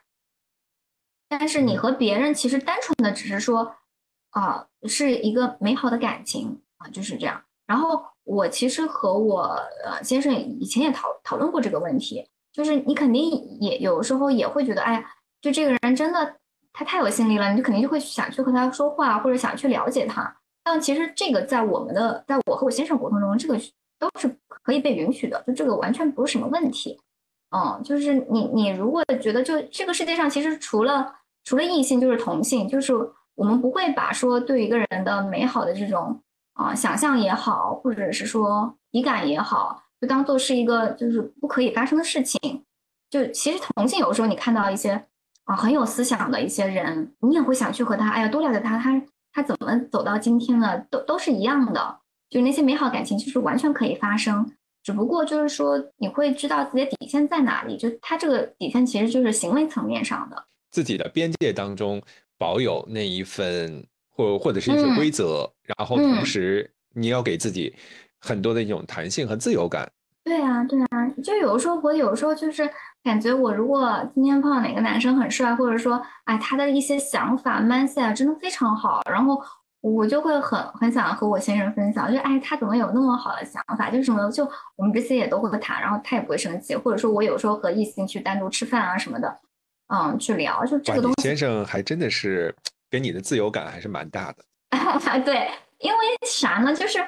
[1.29, 3.75] 但是你和别人其实单纯的只是说，
[4.31, 7.43] 啊，是一个美好的感情啊，就是这样。
[7.67, 9.43] 然后我其实和我
[9.85, 15.05] 呃先生以前也讨讨论过这个问题，就是你肯定也有时候也会觉得，哎呀，
[15.41, 16.37] 就这个人真的
[16.73, 20.35] 他太有心力了，你就肯定就会想去和他说话，或者想去了解他。
[20.65, 23.59] 但其实这个在我们的，在我和我先生沟通中，这个
[23.99, 26.99] 都是可以被允许的，就这个完全不是什么问题。
[27.51, 31.15] 嗯，就是你你如果觉得就这个世界上其实除了
[31.45, 32.93] 除了异性就是同性，就是
[33.39, 36.21] 我们不会把说对一个人的美好的这种
[36.55, 42.65] 啊想象也好，或者是说体感也好，就当做是一个就是不可以发生的事情。
[43.09, 45.07] 就其实同性有时候你看到一些
[45.45, 49.01] 啊很有思想的一些人，你也会想去和他哎呀多了解他他。
[49.31, 54.51] 他怎么走到今天的，都都是一样的，就那些美好感情，其实完全可以发生。
[54.83, 57.77] 只不过就是说，你会知道自己的底线在哪里。
[57.77, 62.03] 就他这个底线，其实就是行为层面上的，自己的边界当中
[62.39, 67.75] 保有那一份，或或者是一些规则，然后同时你要给自己
[68.19, 69.91] 很多的一种弹性和自由感。
[70.25, 72.69] 对啊，对啊，就有的时候我有时候就是
[73.03, 79.43] 感觉，我如果今天碰到哪个男生很帅，或者说，哎，他的一些想法、mindset 真的非常好，然后
[79.81, 83.89] 我就会很很想和我先生分享，就哎，他怎么有那么好的想法？
[83.91, 89.41] 就是什么，就我们这些也都会谈，然后他也不会生气，或者说我有时候和异性去单独吃饭啊什么的，
[89.89, 91.23] 嗯，去聊，就这个东西。
[91.23, 92.55] 先生还真的是
[92.91, 94.45] 给你的自由感还是蛮大的。
[95.25, 96.75] 对，因为啥呢？
[96.75, 97.07] 就是。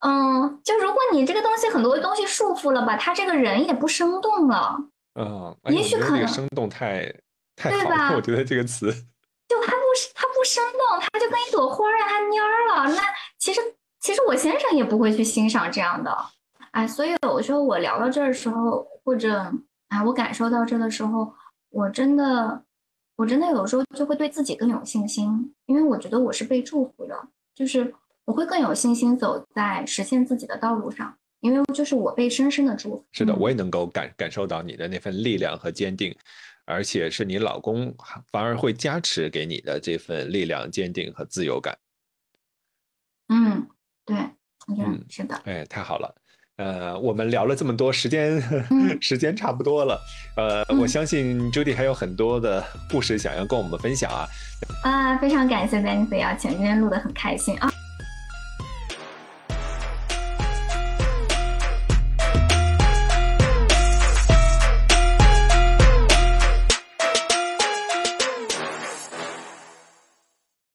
[0.00, 4.76] 嗯，就如果你这个东西很多东西束缚了吧，他这个人也不生动了。
[5.18, 7.10] 嗯，也许可能生动太
[7.56, 8.92] 太好了，我觉得这个词。
[9.48, 9.82] 就他不
[10.14, 12.94] 他不生动，他就跟一朵花让他蔫儿了。
[12.94, 13.02] 那
[13.38, 13.60] 其实
[13.98, 16.14] 其实我先生也不会去欣赏这样的。
[16.72, 19.50] 哎，所以有时候我聊到这儿的时候，或者
[19.88, 21.32] 哎我感受到这的时候，
[21.76, 22.64] 我真的
[23.16, 27.94] 我真的有时候就会对自己更有信心，因为我觉得我是被祝福的，就是。
[28.26, 33.06] 我会更有信心走在实现自己的道路上，因为就是我被深深的祝福。
[33.12, 36.12] 是的，我也能够感感受到你的那份力量和坚定，
[36.64, 37.94] 而且是你老公
[38.32, 41.78] 反而会加持给你的这份力量、坚定和自由感。
[43.28, 43.68] 嗯，
[44.04, 44.16] 对，
[44.76, 45.36] 嗯，是的。
[45.44, 46.12] 哎，太好了。
[46.56, 48.42] 呃，我们聊了这么多，时间
[49.00, 50.00] 时间差不多了。
[50.36, 54.26] 呃，我相信 Judy 还有很多的故事想要跟我们分享啊。
[54.82, 57.70] 啊，非常感谢 Benny 的邀请，今天录的很开心啊。